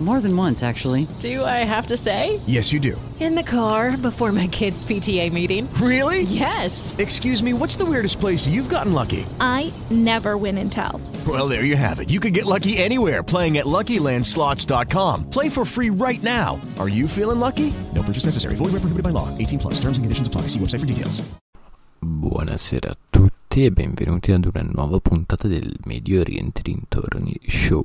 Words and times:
More 0.00 0.20
than 0.20 0.36
once, 0.36 0.62
actually. 0.62 1.08
Do 1.18 1.44
I 1.44 1.64
have 1.66 1.86
to 1.86 1.96
say? 1.96 2.38
Yes, 2.46 2.72
you 2.72 2.78
do. 2.78 3.00
In 3.18 3.34
the 3.34 3.42
car 3.42 3.96
before 3.96 4.30
my 4.30 4.46
kids' 4.46 4.84
PTA 4.84 5.32
meeting. 5.32 5.68
Really? 5.82 6.22
Yes. 6.22 6.94
Excuse 6.98 7.42
me, 7.42 7.52
what's 7.52 7.74
the 7.74 7.84
weirdest 7.84 8.20
place 8.20 8.46
you've 8.46 8.68
gotten 8.68 8.92
lucky? 8.92 9.26
I 9.40 9.72
never 9.90 10.36
win 10.36 10.56
and 10.58 10.70
tell. 10.70 11.00
Well, 11.26 11.48
there 11.48 11.64
you 11.64 11.74
have 11.74 11.98
it. 11.98 12.10
You 12.10 12.20
can 12.20 12.32
get 12.32 12.46
lucky 12.46 12.78
anywhere 12.78 13.24
playing 13.24 13.58
at 13.58 13.66
LuckyLandSlots.com. 13.66 15.30
Play 15.30 15.48
for 15.48 15.64
free 15.64 15.90
right 15.90 16.22
now. 16.22 16.60
Are 16.78 16.88
you 16.88 17.08
feeling 17.08 17.40
lucky? 17.40 17.74
No 17.92 18.04
purchase 18.04 18.24
necessary. 18.26 18.54
Void 18.54 18.70
where 18.70 18.80
prohibited 18.80 19.02
by 19.02 19.10
law. 19.10 19.36
18 19.36 19.58
plus. 19.58 19.74
Terms 19.80 19.98
and 19.98 20.04
conditions 20.04 20.28
apply. 20.28 20.42
See 20.42 20.60
website 20.60 20.80
for 20.80 20.86
details. 20.86 21.22
Buonasera 22.00 22.90
a 22.90 22.96
tutti 23.10 23.64
e 23.64 23.72
benvenuti 23.72 24.30
ad 24.30 24.44
una 24.44 24.62
nuova 24.62 25.00
puntata 25.00 25.48
del 25.48 25.74
Medio 25.86 26.20
Oriente 26.20 26.62
Dintorni 26.62 27.34
Show. 27.44 27.84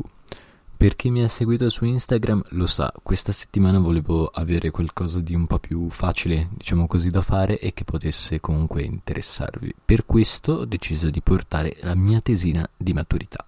Per 0.83 0.97
chi 0.97 1.11
mi 1.11 1.23
ha 1.23 1.29
seguito 1.29 1.69
su 1.69 1.85
Instagram 1.85 2.43
lo 2.49 2.65
sa, 2.65 2.91
questa 3.01 3.31
settimana 3.31 3.79
volevo 3.79 4.27
avere 4.27 4.69
qualcosa 4.69 5.21
di 5.21 5.33
un 5.33 5.47
po' 5.47 5.57
più 5.57 5.89
facile, 5.89 6.49
diciamo 6.51 6.87
così, 6.87 7.09
da 7.09 7.21
fare 7.21 7.57
e 7.57 7.73
che 7.73 7.85
potesse 7.85 8.41
comunque 8.41 8.81
interessarvi. 8.81 9.73
Per 9.85 10.05
questo 10.05 10.51
ho 10.51 10.65
deciso 10.65 11.09
di 11.09 11.21
portare 11.21 11.77
la 11.83 11.95
mia 11.95 12.19
tesina 12.19 12.69
di 12.75 12.91
maturità. 12.91 13.47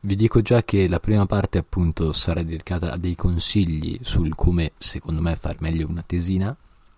Vi 0.00 0.14
dico 0.14 0.42
già 0.42 0.62
che 0.62 0.86
la 0.88 1.00
prima 1.00 1.24
parte 1.24 1.56
appunto 1.56 2.12
sarà 2.12 2.42
dedicata 2.42 2.92
a 2.92 2.98
dei 2.98 3.16
consigli 3.16 4.00
sul 4.02 4.34
come 4.34 4.72
secondo 4.76 5.22
me 5.22 5.36
far 5.36 5.56
meglio 5.60 5.88
una 5.88 6.04
tesina, 6.06 6.54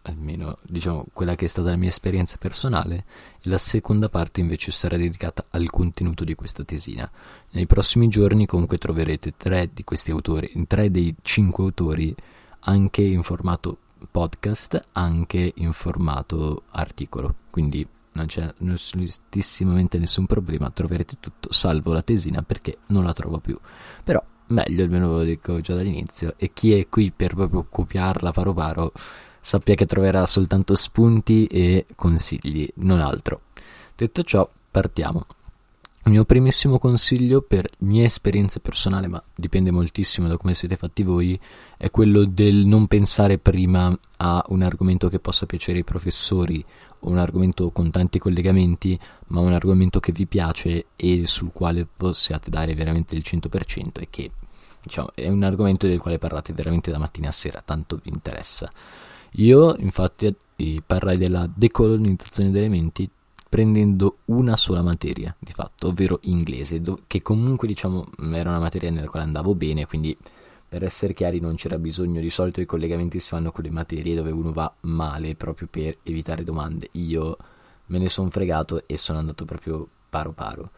almeno 0.07 0.59
diciamo 0.63 1.07
quella 1.13 1.35
che 1.35 1.47
è 1.47 1.49
stata 1.49 1.71
la 1.71 1.77
mia 1.77 1.89
esperienza 1.89 2.37
personale, 2.39 3.05
e 3.41 3.49
la 3.49 3.59
seconda 3.59 4.09
parte 4.09 4.41
invece 4.41 4.71
sarà 4.71 4.97
dedicata 4.97 5.47
al 5.51 5.71
contenuto 5.71 6.25
di 6.25 6.35
questa 6.35 6.65
tesina. 6.65 7.11
Nei 7.51 7.67
prossimi 7.67 8.09
giorni 8.09 8.47
comunque 8.47 8.79
troverete 8.79 9.35
tre 9.37 9.71
di 9.73 9.85
questi 9.85 10.11
autori, 10.11 10.53
tre 10.67 10.91
dei 10.91 11.15
cinque 11.23 11.65
autori, 11.65 12.15
anche 12.61 13.03
in 13.03 13.23
formato 13.23 13.79
podcast, 14.11 14.81
anche 14.93 15.53
in 15.57 15.73
formato 15.73 16.65
articolo, 16.71 17.35
quindi 17.51 17.87
non 18.13 18.27
c'è 18.27 18.55
assolutissimamente 18.65 19.99
nessun 19.99 20.27
problema, 20.27 20.71
troverete 20.71 21.17
tutto, 21.19 21.53
salvo 21.53 21.93
la 21.93 22.03
tesina 22.03 22.43
perché 22.43 22.79
non 22.87 23.05
la 23.05 23.13
trovo 23.13 23.39
più. 23.39 23.59
Però 24.05 24.23
meglio, 24.49 24.85
almeno 24.85 25.09
ve 25.09 25.15
lo 25.15 25.23
dico 25.25 25.61
già 25.61 25.75
dall'inizio, 25.75 26.35
e 26.37 26.53
chi 26.53 26.79
è 26.79 26.89
qui 26.89 27.11
per 27.11 27.35
proprio 27.35 27.67
copiarla 27.69 28.31
paro 28.31 28.53
paro 28.53 28.93
sappia 29.45 29.75
che 29.75 29.85
troverà 29.85 30.25
soltanto 30.25 30.75
spunti 30.75 31.45
e 31.45 31.85
consigli, 31.95 32.67
non 32.77 33.01
altro. 33.01 33.43
Detto 33.95 34.23
ciò, 34.23 34.49
partiamo. 34.71 35.27
Il 36.07 36.13
mio 36.13 36.25
primissimo 36.25 36.79
consiglio 36.79 37.43
per 37.43 37.69
mia 37.81 38.05
esperienza 38.05 38.59
personale, 38.59 39.07
ma 39.07 39.23
dipende 39.35 39.71
moltissimo 39.71 40.29
da 40.29 40.39
come 40.39 40.55
siete 40.55 40.77
fatti 40.77 41.03
voi, 41.03 41.39
è 41.77 41.91
quello 41.91 42.25
del 42.25 42.65
non 42.65 42.87
pensare 42.87 43.37
prima 43.37 43.95
a 44.17 44.43
un 44.49 44.63
argomento 44.63 45.11
che 45.11 45.19
possa 45.19 45.45
piacere 45.45 45.79
ai 45.79 45.85
professori 45.85 46.65
o 47.01 47.11
un 47.11 47.19
argomento 47.19 47.71
con 47.71 47.91
tanti 47.91 48.19
collegamenti, 48.19 48.99
ma 49.27 49.41
un 49.41 49.53
argomento 49.53 50.01
che 50.01 50.13
vi 50.13 50.27
piace 50.27 50.87
e 50.97 51.27
sul 51.27 51.53
quale 51.53 51.87
possiate 51.87 52.49
dare 52.49 52.75
veramente 52.75 53.15
il 53.15 53.23
100% 53.23 54.01
e 54.01 54.07
che 54.09 54.31
diciamo, 54.81 55.11
è 55.15 55.29
un 55.29 55.43
argomento 55.43 55.87
del 55.87 56.01
quale 56.01 56.19
parlate 56.19 56.55
veramente 56.55 56.91
da 56.91 56.99
mattina 56.99 57.29
a 57.29 57.33
sera, 57.33 57.63
tanto 57.63 58.01
vi 58.03 58.09
interessa. 58.09 58.73
Io 59.39 59.75
infatti 59.77 60.35
parlai 60.87 61.17
della 61.17 61.51
decolonizzazione 61.53 62.51
delle 62.51 62.69
menti 62.69 63.11
prendendo 63.49 64.19
una 64.27 64.57
sola 64.57 64.83
materia 64.83 65.35
di 65.39 65.51
fatto, 65.53 65.89
ovvero 65.89 66.19
inglese, 66.23 66.81
che 67.07 67.23
comunque 67.23 67.67
diciamo 67.67 68.07
era 68.33 68.51
una 68.51 68.61
materia 68.61 68.91
nella 68.91 69.09
quale 69.09 69.27
andavo 69.27 69.55
bene, 69.55 69.87
quindi 69.87 70.17
per 70.69 70.85
essere 70.85 71.15
chiari 71.15 71.41
non 71.41 71.55
c'era 71.57 71.79
bisogno, 71.79 72.21
di 72.21 72.31
solito 72.31 72.61
i 72.61 72.67
collegamenti 72.67 73.19
si 73.21 73.29
fanno 73.29 73.51
con 73.53 73.65
le 73.65 73.71
materie 73.71 74.15
dove 74.15 74.31
uno 74.31 74.53
va 74.53 74.73
male 74.83 75.35
proprio 75.35 75.69
per 75.71 75.99
evitare 76.03 76.45
domande. 76.45 76.89
Io 76.93 77.37
me 77.87 77.99
ne 77.99 78.09
sono 78.09 78.31
fregato 78.31 78.87
e 78.87 78.97
sono 78.97 79.19
andato 79.19 79.45
proprio 79.45 79.87
paro 80.11 80.33
paro. 80.33 80.71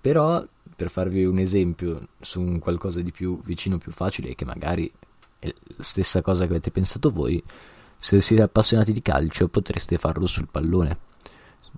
Però 0.00 0.46
per 0.76 0.90
farvi 0.90 1.24
un 1.24 1.38
esempio 1.38 2.08
su 2.20 2.40
un 2.40 2.58
qualcosa 2.58 3.00
di 3.00 3.12
più 3.12 3.40
vicino, 3.42 3.78
più 3.78 3.92
facile, 3.92 4.34
che 4.34 4.44
magari 4.44 4.90
è 5.38 5.52
la 5.76 5.82
stessa 5.82 6.22
cosa 6.22 6.44
che 6.44 6.50
avete 6.50 6.70
pensato 6.70 7.10
voi, 7.10 7.42
se 8.04 8.20
siete 8.20 8.42
appassionati 8.42 8.92
di 8.92 9.00
calcio 9.00 9.48
potreste 9.48 9.96
farlo 9.96 10.26
sul 10.26 10.46
pallone 10.50 10.98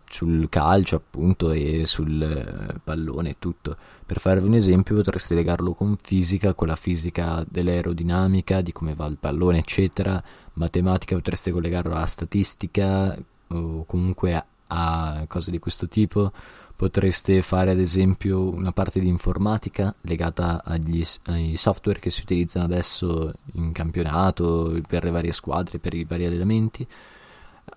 sul 0.08 0.48
calcio 0.48 0.96
appunto 0.96 1.52
e 1.52 1.86
sul 1.86 2.20
eh, 2.20 2.80
pallone 2.82 3.30
e 3.30 3.36
tutto. 3.38 3.76
Per 4.04 4.18
farvi 4.18 4.44
un 4.46 4.54
esempio 4.54 4.96
potreste 4.96 5.36
legarlo 5.36 5.72
con 5.72 5.96
fisica, 5.96 6.52
con 6.54 6.66
la 6.66 6.74
fisica 6.74 7.44
dell'aerodinamica, 7.48 8.60
di 8.60 8.72
come 8.72 8.94
va 8.94 9.06
il 9.06 9.18
pallone 9.18 9.58
eccetera, 9.58 10.20
matematica 10.54 11.14
potreste 11.14 11.52
collegarlo 11.52 11.94
alla 11.94 12.06
statistica 12.06 13.16
o 13.48 13.84
comunque 13.84 14.34
a, 14.34 14.44
a 14.66 15.26
cose 15.28 15.52
di 15.52 15.60
questo 15.60 15.86
tipo. 15.86 16.32
Potreste 16.76 17.40
fare 17.40 17.70
ad 17.70 17.78
esempio 17.78 18.52
una 18.52 18.70
parte 18.70 19.00
di 19.00 19.08
informatica 19.08 19.94
legata 20.02 20.62
agli, 20.62 21.02
ai 21.24 21.56
software 21.56 21.98
che 21.98 22.10
si 22.10 22.20
utilizzano 22.20 22.66
adesso 22.66 23.32
in 23.54 23.72
campionato 23.72 24.78
per 24.86 25.04
le 25.04 25.10
varie 25.10 25.32
squadre, 25.32 25.78
per 25.78 25.94
i 25.94 26.04
vari 26.04 26.26
allenamenti. 26.26 26.86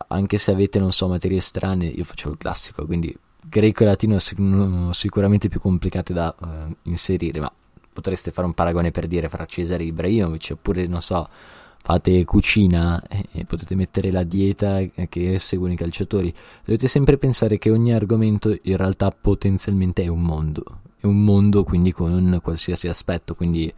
Anche 0.10 0.38
se 0.38 0.52
avete, 0.52 0.80
non 0.80 0.92
so, 0.92 1.08
materie 1.08 1.40
strane, 1.40 1.86
io 1.86 2.04
faccio 2.04 2.30
il 2.30 2.38
classico, 2.38 2.86
quindi 2.86 3.18
greco 3.42 3.84
e 3.84 3.86
latino 3.86 4.20
sono 4.20 4.92
sicuramente 4.92 5.48
più 5.48 5.62
complicate 5.62 6.12
da 6.12 6.36
uh, 6.38 6.76
inserire, 6.84 7.40
ma 7.40 7.52
potreste 7.94 8.32
fare 8.32 8.48
un 8.48 8.54
paragone 8.54 8.92
per 8.92 9.08
dire 9.08 9.30
fra 9.30 9.46
Cesare 9.46 9.84
e 9.84 9.88
Ibrahimovic, 9.88 10.50
oppure, 10.52 10.88
non 10.88 11.02
so, 11.02 11.30
fate 11.90 12.24
cucina 12.24 13.02
e, 13.08 13.26
e 13.32 13.46
potete 13.46 13.74
mettere 13.74 14.12
la 14.12 14.22
dieta 14.22 14.80
che 15.10 15.40
seguono 15.40 15.74
i 15.74 15.76
calciatori. 15.76 16.32
Dovete 16.64 16.88
sempre 16.88 17.18
pensare 17.18 17.58
che 17.58 17.72
ogni 17.72 17.92
argomento 17.92 18.56
in 18.62 18.78
realtà 18.78 19.10
potenzialmente 19.10 20.04
è 20.04 20.08
un 20.08 20.22
mondo, 20.22 20.82
è 21.00 21.08
un 21.08 21.24
mondo 21.24 21.64
quindi 21.64 21.92
con 21.92 22.40
qualsiasi 22.44 22.88
aspetto, 22.88 23.34
quindi 23.34 23.74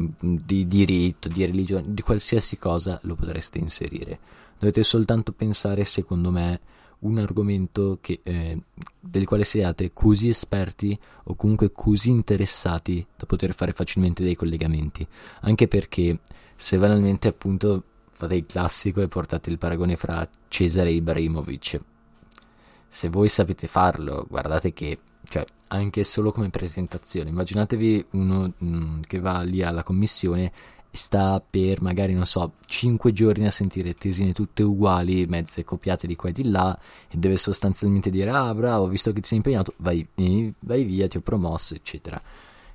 mm, 0.00 0.36
di 0.46 0.66
diritto, 0.66 1.28
di 1.28 1.44
religione, 1.44 1.92
di 1.92 2.00
qualsiasi 2.00 2.56
cosa 2.56 2.98
lo 3.02 3.16
potreste 3.16 3.58
inserire. 3.58 4.18
Dovete 4.58 4.82
soltanto 4.82 5.32
pensare, 5.32 5.84
secondo 5.84 6.30
me, 6.30 6.58
un 7.00 7.18
argomento 7.18 7.98
che, 8.00 8.20
eh, 8.22 8.58
del 8.98 9.26
quale 9.26 9.44
siate 9.44 9.90
così 9.92 10.30
esperti 10.30 10.98
o 11.24 11.34
comunque 11.34 11.70
così 11.70 12.08
interessati 12.08 13.04
da 13.14 13.26
poter 13.26 13.52
fare 13.52 13.72
facilmente 13.72 14.22
dei 14.22 14.36
collegamenti. 14.36 15.06
Anche 15.40 15.68
perché 15.68 16.18
se 16.62 16.78
banalmente 16.78 17.26
appunto 17.26 17.82
fate 18.12 18.36
il 18.36 18.46
classico 18.46 19.00
e 19.00 19.08
portate 19.08 19.50
il 19.50 19.58
paragone 19.58 19.96
fra 19.96 20.26
Cesare 20.46 20.90
e 20.90 20.94
Ibrahimovic, 20.94 21.80
se 22.88 23.08
voi 23.08 23.28
sapete 23.28 23.66
farlo, 23.66 24.24
guardate 24.28 24.72
che, 24.72 25.00
cioè, 25.24 25.44
anche 25.68 26.04
solo 26.04 26.30
come 26.30 26.50
presentazione, 26.50 27.30
immaginatevi 27.30 28.06
uno 28.10 28.52
mh, 28.56 28.64
mm, 28.64 29.00
che 29.08 29.18
va 29.18 29.40
lì 29.40 29.60
alla 29.64 29.82
commissione 29.82 30.52
sta 30.92 31.42
per 31.44 31.82
magari, 31.82 32.14
non 32.14 32.26
so, 32.26 32.52
5 32.64 33.12
giorni 33.12 33.46
a 33.46 33.50
sentire 33.50 33.94
tesine 33.94 34.32
tutte 34.32 34.62
uguali, 34.62 35.26
mezze 35.26 35.64
copiate 35.64 36.06
di 36.06 36.14
qua 36.14 36.28
e 36.28 36.32
di 36.32 36.48
là, 36.48 36.78
e 37.08 37.16
deve 37.16 37.38
sostanzialmente 37.38 38.08
dire, 38.08 38.30
ah 38.30 38.54
bravo, 38.54 38.86
visto 38.86 39.12
che 39.12 39.20
ti 39.20 39.26
sei 39.26 39.38
impegnato, 39.38 39.74
vai, 39.78 40.06
vai 40.60 40.84
via, 40.84 41.08
ti 41.08 41.16
ho 41.16 41.22
promosso, 41.22 41.74
eccetera. 41.74 42.22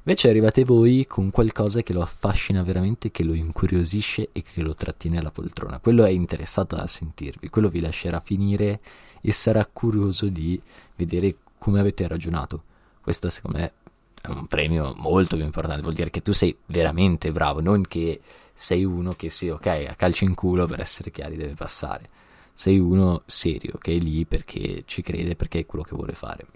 Invece 0.08 0.30
arrivate 0.30 0.64
voi 0.64 1.06
con 1.06 1.32
qualcosa 1.32 1.82
che 1.82 1.92
lo 1.92 2.00
affascina 2.02 2.64
veramente, 2.64 3.12
che 3.12 3.26
lo 3.26 3.34
incuriosisce 3.34 4.30
e 4.32 4.42
che 4.42 4.62
lo 4.62 4.74
trattiene 4.74 5.18
alla 5.18 5.32
poltrona. 5.32 5.80
Quello 5.80 6.06
è 6.06 6.10
interessato 6.10 6.78
a 6.78 6.88
sentirvi, 6.88 7.50
quello 7.50 7.68
vi 7.68 7.82
lascerà 7.82 8.22
finire 8.22 8.80
e 9.20 9.34
sarà 9.34 9.66
curioso 9.66 10.30
di 10.30 10.62
vedere 10.96 11.36
come 11.58 11.82
avete 11.82 12.08
ragionato. 12.08 12.64
Questa 13.02 13.30
secondo 13.30 13.58
me 13.58 13.74
è 14.22 14.30
un 14.30 14.48
premio 14.48 14.94
molto 14.96 15.36
più 15.36 15.44
importante, 15.44 15.82
vuol 15.82 15.94
dire 15.94 16.10
che 16.10 16.22
tu 16.22 16.32
sei 16.32 16.56
veramente 16.68 17.34
bravo, 17.34 17.60
non 17.60 17.82
che 17.82 18.22
sei 18.54 18.86
uno 18.86 19.12
che 19.12 19.30
sì, 19.30 19.50
ok, 19.50 19.88
a 19.90 19.96
calcio 19.96 20.24
in 20.24 20.36
culo 20.36 20.68
per 20.68 20.80
essere 20.80 21.12
chiari 21.12 21.36
deve 21.36 21.54
passare. 21.54 22.08
Sei 22.54 22.80
uno 22.80 23.24
serio 23.26 23.74
che 23.78 23.98
è 23.98 24.00
lì 24.00 24.26
perché 24.26 24.84
ci 24.86 25.02
crede, 25.02 25.36
perché 25.36 25.60
è 25.60 25.66
quello 25.66 25.84
che 25.84 25.98
vuole 25.98 26.14
fare. 26.14 26.48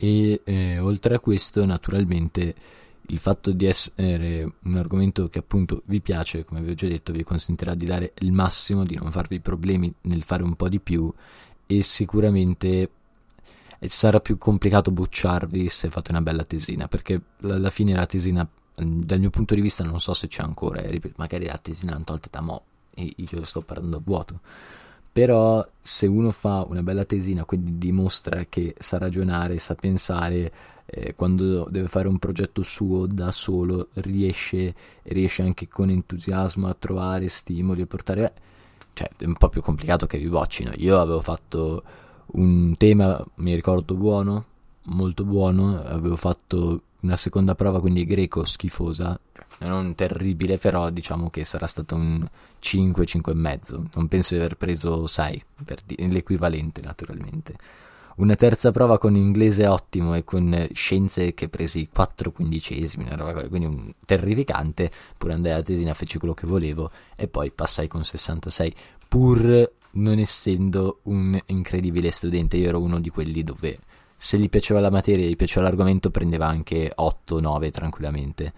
E 0.00 0.42
eh, 0.44 0.78
oltre 0.78 1.16
a 1.16 1.20
questo, 1.20 1.64
naturalmente, 1.64 2.54
il 3.08 3.18
fatto 3.18 3.50
di 3.50 3.64
essere 3.64 4.52
un 4.62 4.76
argomento 4.76 5.28
che 5.28 5.40
appunto 5.40 5.82
vi 5.86 6.00
piace, 6.00 6.44
come 6.44 6.60
vi 6.60 6.70
ho 6.70 6.74
già 6.74 6.86
detto, 6.86 7.12
vi 7.12 7.24
consentirà 7.24 7.74
di 7.74 7.84
dare 7.84 8.12
il 8.18 8.30
massimo, 8.30 8.84
di 8.84 8.94
non 8.94 9.10
farvi 9.10 9.40
problemi 9.40 9.92
nel 10.02 10.22
fare 10.22 10.42
un 10.42 10.54
po' 10.54 10.68
di 10.68 10.78
più 10.78 11.12
e 11.66 11.82
sicuramente 11.82 12.90
e 13.80 13.88
sarà 13.88 14.20
più 14.20 14.38
complicato 14.38 14.90
bucciarvi 14.90 15.68
se 15.68 15.88
fate 15.88 16.10
una 16.10 16.22
bella 16.22 16.44
tesina, 16.44 16.88
perché 16.88 17.20
alla 17.42 17.70
fine 17.70 17.94
la 17.94 18.06
tesina, 18.06 18.48
dal 18.74 19.20
mio 19.20 19.30
punto 19.30 19.54
di 19.54 19.60
vista, 19.60 19.84
non 19.84 20.00
so 20.00 20.14
se 20.14 20.26
c'è 20.26 20.42
ancora, 20.42 20.82
magari 21.16 21.46
la 21.46 21.58
tesina 21.58 21.92
l'hanno 21.92 22.04
tolta 22.04 22.28
da 22.30 22.40
mo' 22.40 22.62
e 22.94 23.14
io 23.16 23.44
sto 23.44 23.62
parlando 23.62 23.98
a 23.98 24.00
vuoto, 24.02 24.40
però 25.10 25.66
se 25.80 26.06
uno 26.06 26.30
fa 26.30 26.64
una 26.68 26.82
bella 26.82 27.04
tesina, 27.04 27.44
quindi 27.44 27.78
dimostra 27.78 28.44
che 28.48 28.74
sa 28.78 28.98
ragionare, 28.98 29.58
sa 29.58 29.74
pensare, 29.74 30.52
eh, 30.86 31.14
quando 31.14 31.66
deve 31.70 31.88
fare 31.88 32.08
un 32.08 32.18
progetto 32.18 32.62
suo 32.62 33.06
da 33.06 33.30
solo, 33.30 33.88
riesce, 33.94 34.74
riesce 35.04 35.42
anche 35.42 35.68
con 35.68 35.90
entusiasmo 35.90 36.68
a 36.68 36.76
trovare 36.78 37.28
stimoli, 37.28 37.82
a 37.82 37.86
portare... 37.86 38.32
Cioè, 38.92 39.10
è 39.16 39.24
un 39.26 39.34
po' 39.34 39.48
più 39.48 39.62
complicato 39.62 40.06
che 40.06 40.18
vi 40.18 40.28
boccino. 40.28 40.72
Io 40.76 40.98
avevo 40.98 41.20
fatto 41.20 41.84
un 42.32 42.74
tema, 42.76 43.24
mi 43.36 43.54
ricordo, 43.54 43.94
buono, 43.94 44.44
molto 44.86 45.24
buono, 45.24 45.80
avevo 45.82 46.16
fatto 46.16 46.82
una 47.00 47.16
seconda 47.16 47.54
prova, 47.54 47.80
quindi 47.80 48.04
greco 48.04 48.44
schifosa, 48.44 49.18
non 49.66 49.94
terribile, 49.94 50.58
però 50.58 50.90
diciamo 50.90 51.30
che 51.30 51.44
sarà 51.44 51.66
stato 51.66 51.94
un 51.94 52.26
5, 52.58 53.04
5 53.06 53.32
e 53.32 53.34
mezzo. 53.34 53.84
Non 53.94 54.08
penso 54.08 54.34
di 54.34 54.40
aver 54.40 54.56
preso 54.56 55.06
6, 55.06 55.44
per 55.64 55.80
di- 55.84 56.08
l'equivalente 56.08 56.80
naturalmente. 56.80 57.56
Una 58.16 58.34
terza 58.34 58.72
prova 58.72 58.98
con 58.98 59.14
inglese 59.14 59.66
ottimo 59.68 60.14
e 60.14 60.24
con 60.24 60.68
scienze 60.72 61.34
che 61.34 61.48
presi 61.48 61.88
4 61.92 62.32
quindicesimi, 62.32 63.06
quindi 63.48 63.66
un 63.66 63.92
terrificante, 64.04 64.90
pur 65.16 65.30
andai 65.30 65.52
alla 65.52 65.62
tesina, 65.62 65.94
feci 65.94 66.18
quello 66.18 66.34
che 66.34 66.46
volevo 66.46 66.90
e 67.14 67.28
poi 67.28 67.52
passai 67.52 67.86
con 67.86 68.04
66, 68.04 68.74
pur 69.06 69.72
non 69.92 70.18
essendo 70.18 70.98
un 71.04 71.40
incredibile 71.46 72.10
studente, 72.10 72.56
io 72.56 72.68
ero 72.68 72.80
uno 72.80 72.98
di 72.98 73.08
quelli 73.08 73.44
dove 73.44 73.78
se 74.16 74.36
gli 74.36 74.48
piaceva 74.48 74.80
la 74.80 74.90
materia, 74.90 75.28
gli 75.28 75.36
piaceva 75.36 75.66
l'argomento, 75.66 76.10
prendeva 76.10 76.48
anche 76.48 76.90
8, 76.92 77.38
9 77.38 77.70
tranquillamente 77.70 78.52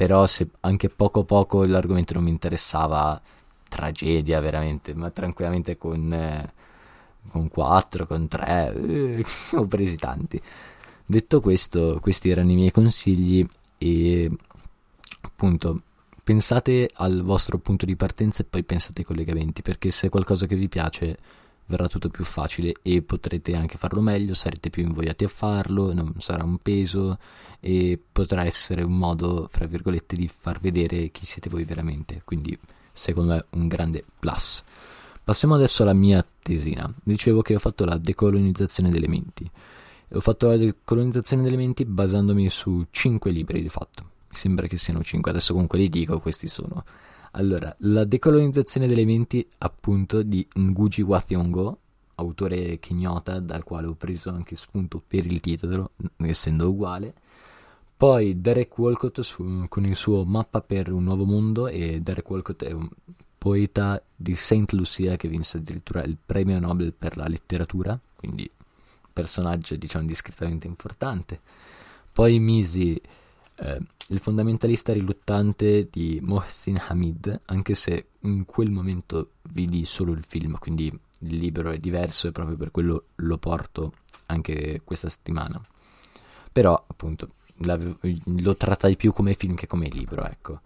però 0.00 0.26
se 0.26 0.48
anche 0.60 0.88
poco 0.88 1.24
poco 1.24 1.62
l'argomento 1.64 2.14
non 2.14 2.22
mi 2.22 2.30
interessava, 2.30 3.20
tragedia 3.68 4.40
veramente, 4.40 4.94
ma 4.94 5.10
tranquillamente 5.10 5.76
con, 5.76 6.10
eh, 6.10 6.52
con 7.28 7.50
4, 7.50 8.06
con 8.06 8.26
3, 8.26 8.74
eh, 8.76 9.24
ho 9.52 9.66
presi 9.66 9.96
tanti. 9.96 10.40
Detto 11.04 11.42
questo, 11.42 11.98
questi 12.00 12.30
erano 12.30 12.50
i 12.50 12.54
miei 12.54 12.70
consigli 12.70 13.46
e 13.76 14.30
appunto 15.20 15.82
pensate 16.24 16.88
al 16.94 17.20
vostro 17.22 17.58
punto 17.58 17.84
di 17.84 17.94
partenza 17.94 18.42
e 18.42 18.46
poi 18.48 18.62
pensate 18.62 19.00
ai 19.00 19.06
collegamenti, 19.06 19.60
perché 19.60 19.90
se 19.90 20.06
è 20.06 20.10
qualcosa 20.10 20.46
che 20.46 20.56
vi 20.56 20.70
piace 20.70 21.18
verrà 21.70 21.86
tutto 21.86 22.08
più 22.08 22.24
facile 22.24 22.74
e 22.82 23.00
potrete 23.00 23.54
anche 23.54 23.78
farlo 23.78 24.00
meglio, 24.00 24.34
sarete 24.34 24.70
più 24.70 24.82
invogliati 24.82 25.24
a 25.24 25.28
farlo, 25.28 25.94
non 25.94 26.14
sarà 26.18 26.42
un 26.42 26.58
peso 26.58 27.18
e 27.60 27.98
potrà 28.10 28.44
essere 28.44 28.82
un 28.82 28.98
modo, 28.98 29.48
fra 29.50 29.66
virgolette, 29.66 30.16
di 30.16 30.28
far 30.28 30.60
vedere 30.60 31.10
chi 31.10 31.24
siete 31.24 31.48
voi 31.48 31.64
veramente. 31.64 32.22
Quindi, 32.24 32.58
secondo 32.92 33.34
me, 33.34 33.44
un 33.50 33.68
grande 33.68 34.04
plus. 34.18 34.64
Passiamo 35.22 35.54
adesso 35.54 35.84
alla 35.84 35.94
mia 35.94 36.26
tesina. 36.42 36.92
Dicevo 37.02 37.40
che 37.40 37.54
ho 37.54 37.60
fatto 37.60 37.84
la 37.84 37.96
decolonizzazione 37.96 38.90
delle 38.90 39.08
menti. 39.08 39.48
Ho 40.12 40.20
fatto 40.20 40.48
la 40.48 40.56
decolonizzazione 40.56 41.44
delle 41.44 41.56
menti 41.56 41.84
basandomi 41.84 42.50
su 42.50 42.84
5 42.90 43.30
libri 43.30 43.62
di 43.62 43.68
fatto. 43.68 44.02
Mi 44.28 44.36
sembra 44.36 44.66
che 44.66 44.76
siano 44.76 45.04
5, 45.04 45.30
adesso 45.30 45.52
comunque 45.52 45.78
li 45.78 45.88
dico, 45.88 46.18
questi 46.18 46.48
sono. 46.48 46.84
Allora, 47.32 47.74
la 47.80 48.04
decolonizzazione 48.04 48.86
delle 48.86 49.04
menti, 49.04 49.46
appunto, 49.58 50.22
di 50.22 50.46
Ngugi 50.56 51.02
Wa 51.02 51.20
Thiong'o, 51.20 51.78
autore 52.16 52.78
kenyota, 52.78 53.38
dal 53.40 53.62
quale 53.62 53.86
ho 53.86 53.94
preso 53.94 54.30
anche 54.30 54.56
spunto 54.56 55.02
per 55.06 55.26
il 55.26 55.40
titolo, 55.40 55.92
essendo 56.18 56.68
uguale. 56.68 57.14
Poi 57.96 58.40
Derek 58.40 58.76
Walcott 58.78 59.20
su, 59.20 59.66
con 59.68 59.84
il 59.84 59.94
suo 59.94 60.24
Mappa 60.24 60.62
per 60.62 60.90
un 60.90 61.04
nuovo 61.04 61.24
mondo 61.24 61.68
e 61.68 62.00
Derek 62.00 62.28
Walcott 62.30 62.64
è 62.64 62.72
un 62.72 62.88
poeta 63.36 64.02
di 64.14 64.34
St. 64.34 64.72
Lucia 64.72 65.16
che 65.16 65.28
vinse 65.28 65.58
addirittura 65.58 66.02
il 66.02 66.16
premio 66.24 66.58
Nobel 66.58 66.92
per 66.92 67.16
la 67.16 67.26
letteratura, 67.26 67.98
quindi 68.16 68.50
personaggio 69.12 69.76
diciamo 69.76 70.06
discretamente 70.06 70.66
importante. 70.66 71.40
Poi 72.12 72.38
misi 72.38 73.00
eh, 73.56 73.80
il 74.10 74.18
fondamentalista 74.18 74.92
riluttante 74.92 75.88
di 75.88 76.18
Mohsin 76.20 76.80
Hamid, 76.88 77.42
anche 77.46 77.74
se 77.74 78.08
in 78.20 78.44
quel 78.44 78.70
momento 78.70 79.34
vidi 79.52 79.84
solo 79.84 80.12
il 80.12 80.24
film, 80.24 80.58
quindi 80.58 80.86
il 80.86 81.36
libro 81.36 81.70
è 81.70 81.78
diverso 81.78 82.26
e 82.26 82.32
proprio 82.32 82.56
per 82.56 82.72
quello 82.72 83.04
lo 83.16 83.38
porto 83.38 83.92
anche 84.26 84.80
questa 84.84 85.08
settimana. 85.08 85.60
Però, 86.52 86.84
appunto, 86.88 87.34
lo 87.58 88.56
trattai 88.56 88.96
più 88.96 89.12
come 89.12 89.34
film 89.34 89.54
che 89.54 89.68
come 89.68 89.88
libro, 89.88 90.24
ecco. 90.24 90.60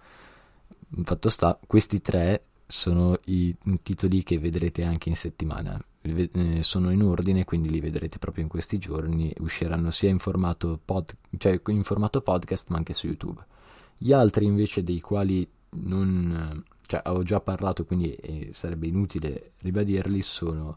Fatto 1.02 1.28
sta, 1.28 1.58
questi 1.66 2.00
tre 2.00 2.44
sono 2.66 3.18
i 3.26 3.54
titoli 3.82 4.22
che 4.22 4.38
vedrete 4.38 4.84
anche 4.84 5.10
in 5.10 5.16
settimana. 5.16 5.78
Eh, 6.06 6.62
sono 6.62 6.90
in 6.90 7.02
ordine, 7.02 7.44
quindi 7.44 7.70
li 7.70 7.80
vedrete 7.80 8.18
proprio 8.18 8.42
in 8.42 8.50
questi 8.50 8.76
giorni. 8.76 9.32
Usciranno 9.38 9.90
sia 9.90 10.10
in 10.10 10.18
formato, 10.18 10.78
pod, 10.84 11.16
cioè 11.38 11.58
in 11.68 11.82
formato 11.82 12.20
podcast, 12.20 12.68
ma 12.68 12.76
anche 12.76 12.92
su 12.92 13.06
YouTube. 13.06 13.42
Gli 13.96 14.12
altri, 14.12 14.44
invece, 14.44 14.82
dei 14.82 15.00
quali 15.00 15.48
non 15.76 16.62
cioè, 16.86 17.00
ho 17.06 17.22
già 17.22 17.40
parlato, 17.40 17.86
quindi 17.86 18.14
eh, 18.14 18.48
sarebbe 18.52 18.86
inutile 18.86 19.52
ribadirli, 19.62 20.20
sono 20.20 20.76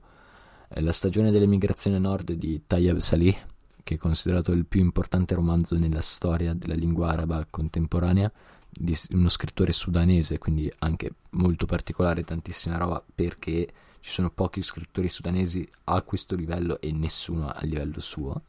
eh, 0.69 0.81
La 0.81 0.93
stagione 0.93 1.29
dell'emigrazione 1.29 1.99
nord 1.99 2.31
di 2.31 2.61
Tayyab 2.65 2.97
Salih, 2.99 3.35
che 3.83 3.95
è 3.95 3.97
considerato 3.97 4.53
il 4.53 4.65
più 4.65 4.79
importante 4.79 5.35
romanzo 5.35 5.75
nella 5.75 6.01
storia 6.01 6.53
della 6.53 6.75
lingua 6.75 7.09
araba 7.09 7.45
contemporanea, 7.49 8.31
di 8.69 8.97
uno 9.11 9.27
scrittore 9.27 9.73
sudanese, 9.73 10.37
quindi 10.37 10.71
anche 10.79 11.11
molto 11.31 11.65
particolare, 11.65 12.23
tantissima 12.23 12.77
roba, 12.77 13.03
perché 13.13 13.67
ci 14.07 14.13
sono 14.13 14.29
pochi 14.29 14.61
scrittori 14.61 15.09
sudanesi 15.09 15.67
a 15.83 16.01
questo 16.01 16.37
livello 16.37 16.79
e 16.79 16.93
nessuno 16.93 17.49
a 17.49 17.59
livello 17.63 17.99
suo. 17.99 18.43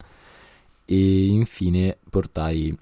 E 0.85 1.27
infine 1.27 1.99
portai, 2.09 2.79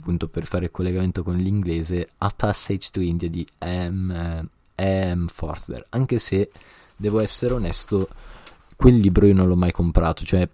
appunto 0.00 0.26
per 0.26 0.44
fare 0.44 0.64
il 0.64 0.70
collegamento 0.72 1.22
con 1.22 1.36
l'inglese, 1.36 2.10
A 2.18 2.32
Passage 2.34 2.88
to 2.90 3.00
India 3.00 3.30
di 3.30 3.46
M. 3.60 4.44
M. 4.76 5.26
Forster, 5.28 5.86
anche 5.90 6.18
se 6.18 6.50
devo 6.96 7.20
essere 7.20 7.54
onesto, 7.54 8.08
quel 8.74 8.96
libro 8.96 9.26
io 9.26 9.34
non 9.34 9.46
l'ho 9.46 9.56
mai 9.56 9.70
comprato, 9.70 10.24
cioè 10.24 10.48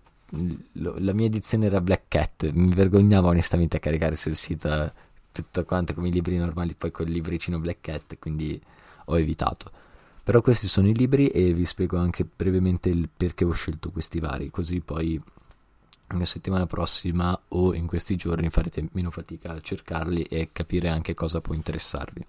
la 0.72 1.12
mia 1.14 1.26
edizione 1.26 1.66
era 1.66 1.80
Black 1.80 2.02
Cat, 2.08 2.50
mi 2.50 2.68
vergognavo 2.68 3.28
onestamente 3.28 3.78
a 3.78 3.80
caricare 3.80 4.16
sul 4.16 4.34
sito 4.34 4.92
tutto 5.32 5.64
quanto 5.64 5.94
come 5.94 6.08
i 6.08 6.12
libri 6.12 6.36
normali, 6.36 6.74
poi 6.74 6.90
col 6.90 7.08
libricino 7.08 7.58
Black 7.58 7.80
Cat, 7.80 8.18
quindi 8.18 8.60
ho 9.06 9.18
evitato. 9.18 9.84
Però 10.26 10.40
questi 10.40 10.66
sono 10.66 10.88
i 10.88 10.92
libri 10.92 11.28
e 11.28 11.52
vi 11.52 11.64
spiego 11.64 11.98
anche 11.98 12.24
brevemente 12.24 12.88
il 12.88 13.08
perché 13.16 13.44
ho 13.44 13.52
scelto 13.52 13.92
questi 13.92 14.18
vari, 14.18 14.50
così 14.50 14.80
poi 14.80 15.22
la 16.08 16.24
settimana 16.24 16.66
prossima 16.66 17.38
o 17.50 17.72
in 17.74 17.86
questi 17.86 18.16
giorni 18.16 18.50
farete 18.50 18.88
meno 18.90 19.12
fatica 19.12 19.52
a 19.52 19.60
cercarli 19.60 20.22
e 20.24 20.48
capire 20.50 20.88
anche 20.88 21.14
cosa 21.14 21.40
può 21.40 21.54
interessarvi. 21.54 22.24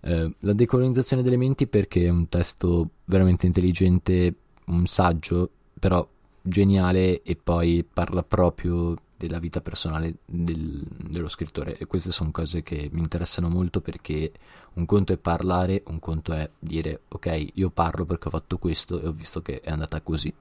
Eh, 0.00 0.34
la 0.36 0.52
decolonizzazione 0.54 1.22
delle 1.22 1.36
menti 1.36 1.68
perché 1.68 2.06
è 2.06 2.08
un 2.08 2.28
testo 2.28 2.88
veramente 3.04 3.46
intelligente, 3.46 4.34
un 4.64 4.84
saggio, 4.86 5.48
però 5.78 6.04
geniale 6.42 7.22
e 7.22 7.36
poi 7.36 7.86
parla 7.90 8.24
proprio 8.24 8.96
della 9.26 9.38
vita 9.38 9.60
personale 9.60 10.16
del, 10.24 10.84
dello 10.86 11.28
scrittore. 11.28 11.76
E 11.78 11.86
queste 11.86 12.12
sono 12.12 12.30
cose 12.30 12.62
che 12.62 12.88
mi 12.92 13.00
interessano 13.00 13.48
molto 13.48 13.80
perché 13.80 14.32
un 14.74 14.86
conto 14.86 15.12
è 15.12 15.16
parlare, 15.16 15.82
un 15.86 15.98
conto 15.98 16.32
è 16.32 16.48
dire 16.58 17.02
ok 17.08 17.50
io 17.54 17.70
parlo 17.70 18.04
perché 18.04 18.28
ho 18.28 18.30
fatto 18.30 18.58
questo 18.58 19.00
e 19.00 19.06
ho 19.06 19.12
visto 19.12 19.42
che 19.42 19.60
è 19.60 19.70
andata 19.70 20.00
così. 20.00 20.32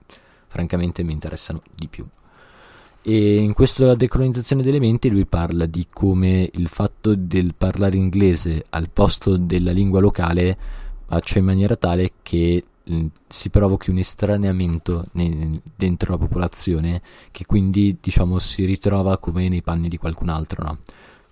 Francamente 0.47 1.03
mi 1.03 1.13
interessano 1.13 1.61
di 1.73 1.87
più. 1.87 2.05
E 3.05 3.35
in 3.35 3.53
questo 3.53 3.81
della 3.81 3.95
decolonizzazione 3.95 4.63
delle 4.63 4.79
menti 4.79 5.09
lui 5.09 5.25
parla 5.25 5.65
di 5.65 5.87
come 5.91 6.49
il 6.53 6.67
fatto 6.67 7.15
del 7.15 7.53
parlare 7.53 7.97
inglese 7.97 8.63
al 8.69 8.89
posto 8.89 9.35
della 9.35 9.71
lingua 9.71 9.99
locale 9.99 10.57
faccia 11.05 11.39
in 11.39 11.45
maniera 11.45 11.75
tale 11.75 12.13
che 12.23 12.63
si 13.27 13.49
provochi 13.49 13.89
un 13.89 13.97
estraneamento 13.97 15.05
ne, 15.13 15.51
dentro 15.75 16.11
la 16.11 16.17
popolazione 16.17 17.01
che 17.31 17.45
quindi 17.45 17.97
diciamo 17.99 18.39
si 18.39 18.65
ritrova 18.65 19.17
come 19.17 19.47
nei 19.47 19.61
panni 19.61 19.87
di 19.87 19.97
qualcun 19.97 20.27
altro 20.27 20.63
no? 20.63 20.77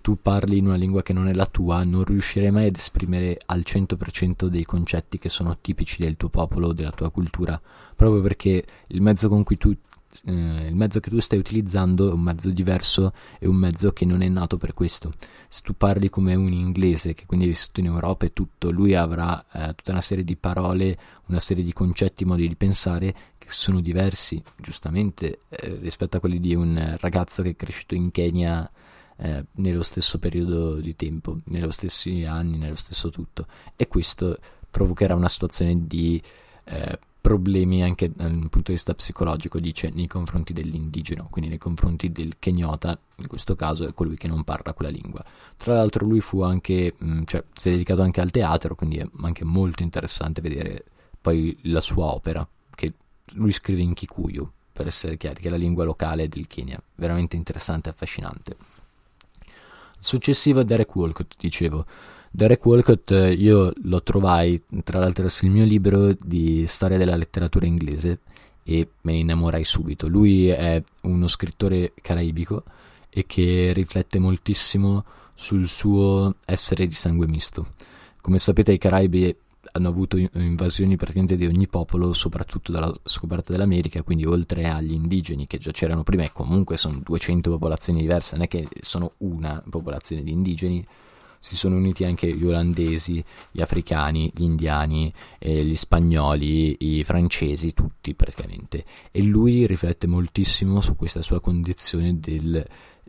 tu 0.00 0.18
parli 0.20 0.56
in 0.56 0.66
una 0.66 0.76
lingua 0.76 1.02
che 1.02 1.12
non 1.12 1.28
è 1.28 1.34
la 1.34 1.44
tua 1.44 1.82
non 1.84 2.04
riuscirai 2.04 2.50
mai 2.50 2.68
ad 2.68 2.76
esprimere 2.76 3.38
al 3.46 3.62
100% 3.66 4.46
dei 4.46 4.64
concetti 4.64 5.18
che 5.18 5.28
sono 5.28 5.58
tipici 5.60 6.02
del 6.02 6.16
tuo 6.16 6.30
popolo 6.30 6.72
della 6.72 6.90
tua 6.90 7.10
cultura 7.10 7.60
proprio 7.94 8.22
perché 8.22 8.64
il 8.88 9.02
mezzo 9.02 9.28
con 9.28 9.42
cui 9.42 9.58
tu 9.58 9.76
eh, 10.24 10.66
il 10.68 10.76
mezzo 10.76 11.00
che 11.00 11.10
tu 11.10 11.18
stai 11.20 11.38
utilizzando 11.38 12.10
è 12.10 12.12
un 12.12 12.20
mezzo 12.20 12.50
diverso, 12.50 13.12
è 13.38 13.46
un 13.46 13.56
mezzo 13.56 13.92
che 13.92 14.04
non 14.04 14.22
è 14.22 14.28
nato 14.28 14.56
per 14.56 14.74
questo. 14.74 15.12
Se 15.48 15.60
tu 15.62 15.74
parli 15.76 16.10
come 16.10 16.34
un 16.34 16.52
inglese 16.52 17.14
che 17.14 17.26
quindi 17.26 17.46
è 17.46 17.48
vissuto 17.48 17.80
in 17.80 17.86
Europa 17.86 18.26
e 18.26 18.32
tutto, 18.32 18.70
lui 18.70 18.94
avrà 18.94 19.44
eh, 19.52 19.74
tutta 19.74 19.92
una 19.92 20.00
serie 20.00 20.24
di 20.24 20.36
parole, 20.36 20.98
una 21.26 21.40
serie 21.40 21.64
di 21.64 21.72
concetti, 21.72 22.24
modi 22.24 22.46
di 22.46 22.56
pensare 22.56 23.14
che 23.38 23.46
sono 23.48 23.80
diversi, 23.80 24.42
giustamente, 24.56 25.40
eh, 25.48 25.78
rispetto 25.80 26.16
a 26.16 26.20
quelli 26.20 26.40
di 26.40 26.54
un 26.54 26.96
ragazzo 27.00 27.42
che 27.42 27.50
è 27.50 27.56
cresciuto 27.56 27.94
in 27.94 28.10
Kenya 28.10 28.70
eh, 29.16 29.44
nello 29.52 29.82
stesso 29.82 30.18
periodo 30.18 30.80
di 30.80 30.94
tempo, 30.96 31.38
nello 31.44 31.70
stessi 31.70 32.24
anni, 32.24 32.58
nello 32.58 32.76
stesso 32.76 33.10
tutto. 33.10 33.46
E 33.76 33.88
questo 33.88 34.38
provocherà 34.70 35.14
una 35.14 35.28
situazione 35.28 35.86
di 35.86 36.22
eh, 36.64 36.98
problemi 37.22 37.84
anche 37.84 38.10
dal 38.12 38.32
punto 38.32 38.62
di 38.64 38.72
vista 38.72 38.94
psicologico, 38.94 39.60
dice, 39.60 39.90
nei 39.90 40.08
confronti 40.08 40.52
dell'indigeno, 40.52 41.28
quindi 41.30 41.50
nei 41.50 41.58
confronti 41.58 42.10
del 42.10 42.34
kenyota, 42.38 42.98
in 43.16 43.28
questo 43.28 43.54
caso 43.54 43.86
è 43.86 43.94
colui 43.94 44.16
che 44.16 44.26
non 44.26 44.42
parla 44.42 44.74
quella 44.74 44.90
lingua. 44.90 45.24
Tra 45.56 45.74
l'altro 45.74 46.04
lui 46.04 46.20
fu 46.20 46.42
anche, 46.42 46.94
mh, 46.98 47.22
cioè 47.22 47.44
si 47.54 47.68
è 47.68 47.72
dedicato 47.72 48.02
anche 48.02 48.20
al 48.20 48.32
teatro, 48.32 48.74
quindi 48.74 48.98
è 48.98 49.08
anche 49.22 49.44
molto 49.44 49.84
interessante 49.84 50.40
vedere 50.40 50.84
poi 51.20 51.56
la 51.62 51.80
sua 51.80 52.06
opera, 52.06 52.46
che 52.74 52.92
lui 53.34 53.52
scrive 53.52 53.82
in 53.82 53.94
Kikuyu, 53.94 54.50
per 54.72 54.88
essere 54.88 55.16
chiari, 55.16 55.40
che 55.40 55.46
è 55.46 55.50
la 55.50 55.56
lingua 55.56 55.84
locale 55.84 56.28
del 56.28 56.48
Kenya, 56.48 56.82
veramente 56.96 57.36
interessante 57.36 57.88
e 57.88 57.92
affascinante. 57.92 58.56
Successivo 60.00 60.58
è 60.58 60.64
Derek 60.64 60.92
Walcott, 60.96 61.34
dicevo. 61.38 61.86
Derek 62.34 62.64
Walcott 62.64 63.10
io 63.10 63.74
lo 63.82 64.02
trovai 64.02 64.62
tra 64.84 64.98
l'altro 64.98 65.28
sul 65.28 65.50
mio 65.50 65.66
libro 65.66 66.14
di 66.18 66.64
storia 66.66 66.96
della 66.96 67.14
letteratura 67.14 67.66
inglese 67.66 68.20
e 68.62 68.88
me 69.02 69.12
ne 69.12 69.18
innamorai 69.18 69.62
subito. 69.64 70.08
Lui 70.08 70.48
è 70.48 70.82
uno 71.02 71.26
scrittore 71.26 71.92
caraibico 72.00 72.62
e 73.10 73.26
che 73.26 73.72
riflette 73.74 74.18
moltissimo 74.18 75.04
sul 75.34 75.68
suo 75.68 76.36
essere 76.46 76.86
di 76.86 76.94
sangue 76.94 77.26
misto. 77.26 77.74
Come 78.22 78.38
sapete 78.38 78.72
i 78.72 78.78
Caraibi 78.78 79.36
hanno 79.72 79.88
avuto 79.88 80.16
invasioni 80.16 80.96
praticamente 80.96 81.36
di 81.36 81.44
ogni 81.44 81.68
popolo, 81.68 82.14
soprattutto 82.14 82.72
dalla 82.72 82.90
scoperta 83.04 83.52
dell'America, 83.52 84.02
quindi 84.02 84.24
oltre 84.24 84.70
agli 84.70 84.92
indigeni 84.92 85.46
che 85.46 85.58
già 85.58 85.70
c'erano 85.70 86.02
prima 86.02 86.22
e 86.22 86.32
comunque 86.32 86.78
sono 86.78 86.98
200 87.04 87.50
popolazioni 87.50 88.00
diverse, 88.00 88.36
non 88.36 88.44
è 88.44 88.48
che 88.48 88.66
sono 88.80 89.12
una 89.18 89.62
popolazione 89.68 90.22
di 90.22 90.30
indigeni, 90.30 90.86
si 91.42 91.56
sono 91.56 91.76
uniti 91.76 92.04
anche 92.04 92.32
gli 92.32 92.44
olandesi, 92.44 93.22
gli 93.50 93.60
africani, 93.60 94.30
gli 94.32 94.44
indiani, 94.44 95.12
eh, 95.40 95.64
gli 95.64 95.74
spagnoli, 95.74 96.76
i 96.98 97.02
francesi, 97.02 97.74
tutti 97.74 98.14
praticamente. 98.14 98.84
E 99.10 99.22
lui 99.24 99.66
riflette 99.66 100.06
moltissimo 100.06 100.80
su 100.80 100.94
questa 100.94 101.20
sua 101.20 101.40
condizione 101.40 102.20
del 102.20 102.64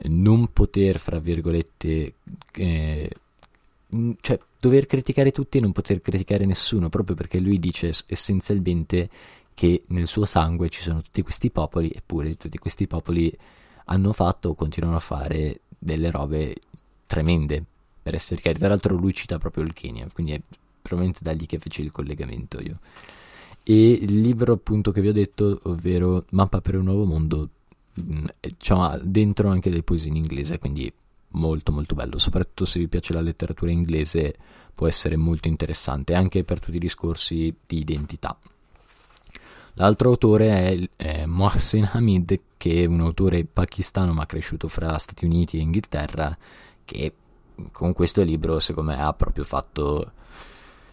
non 0.05 0.51
poter, 0.51 0.97
fra 0.97 1.19
virgolette, 1.19 2.13
eh, 2.53 3.09
cioè 4.19 4.39
dover 4.59 4.87
criticare 4.87 5.31
tutti 5.31 5.59
e 5.59 5.61
non 5.61 5.71
poter 5.71 6.01
criticare 6.01 6.47
nessuno, 6.47 6.89
proprio 6.89 7.15
perché 7.15 7.39
lui 7.39 7.59
dice 7.59 7.93
essenzialmente 8.07 9.11
che 9.53 9.83
nel 9.89 10.07
suo 10.07 10.25
sangue 10.25 10.69
ci 10.69 10.81
sono 10.81 11.03
tutti 11.03 11.21
questi 11.21 11.51
popoli, 11.51 11.91
eppure 11.93 12.35
tutti 12.35 12.57
questi 12.57 12.87
popoli 12.87 13.31
hanno 13.85 14.11
fatto 14.11 14.49
o 14.49 14.55
continuano 14.55 14.95
a 14.95 15.01
fare 15.01 15.59
delle 15.77 16.09
robe 16.09 16.55
tremende 17.05 17.65
per 18.03 18.13
essere 18.13 18.41
chiari. 18.41 18.59
Tra 18.59 18.67
l'altro 18.67 18.95
lui 18.95 19.13
cita 19.13 19.39
proprio 19.39 19.63
il 19.63 19.73
Kenya, 19.73 20.07
quindi 20.13 20.33
è 20.33 20.41
probabilmente 20.81 21.23
da 21.23 21.31
lì 21.31 21.45
che 21.45 21.57
feci 21.57 21.81
il 21.81 21.91
collegamento 21.91 22.59
io. 22.59 22.79
E 23.63 23.91
il 23.91 24.19
libro 24.19 24.53
appunto 24.53 24.91
che 24.91 25.01
vi 25.01 25.07
ho 25.07 25.13
detto, 25.13 25.59
ovvero 25.63 26.25
Mappa 26.31 26.59
per 26.61 26.75
un 26.75 26.83
nuovo 26.83 27.05
mondo, 27.05 27.49
mh, 27.93 28.25
c'ha 28.57 28.99
dentro 29.01 29.49
anche 29.49 29.69
delle 29.69 29.83
poesie 29.83 30.09
in 30.09 30.17
inglese, 30.17 30.59
quindi 30.59 30.91
molto 31.35 31.71
molto 31.71 31.95
bello, 31.95 32.17
soprattutto 32.17 32.65
se 32.65 32.79
vi 32.79 32.87
piace 32.87 33.13
la 33.13 33.21
letteratura 33.21 33.71
inglese 33.71 34.35
può 34.75 34.87
essere 34.87 35.15
molto 35.15 35.47
interessante 35.47 36.13
anche 36.13 36.43
per 36.43 36.59
tutti 36.59 36.75
i 36.75 36.79
discorsi 36.79 37.55
di 37.65 37.79
identità. 37.79 38.37
L'altro 39.75 40.09
autore 40.09 40.49
è, 40.49 40.89
è 40.95 41.25
Mohsen 41.25 41.89
Hamid, 41.93 42.39
che 42.57 42.83
è 42.83 42.85
un 42.85 42.99
autore 42.99 43.45
pakistano 43.45 44.13
ma 44.13 44.25
cresciuto 44.25 44.67
fra 44.67 44.97
Stati 44.97 45.25
Uniti 45.25 45.57
e 45.57 45.61
Inghilterra, 45.61 46.37
che 46.85 47.13
con 47.71 47.93
questo 47.93 48.21
libro 48.23 48.59
secondo 48.59 48.91
me 48.91 49.01
ha 49.01 49.13
proprio 49.13 49.43
fatto 49.43 50.11